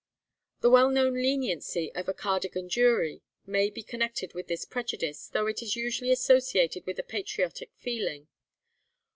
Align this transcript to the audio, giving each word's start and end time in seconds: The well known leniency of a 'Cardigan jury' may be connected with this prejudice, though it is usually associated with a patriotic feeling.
The 0.61 0.69
well 0.71 0.89
known 0.89 1.13
leniency 1.13 1.93
of 1.93 2.09
a 2.09 2.13
'Cardigan 2.15 2.69
jury' 2.69 3.21
may 3.45 3.69
be 3.69 3.83
connected 3.83 4.33
with 4.33 4.47
this 4.47 4.65
prejudice, 4.65 5.27
though 5.29 5.45
it 5.45 5.61
is 5.61 5.75
usually 5.75 6.11
associated 6.11 6.87
with 6.87 6.97
a 6.97 7.03
patriotic 7.03 7.69
feeling. 7.75 8.27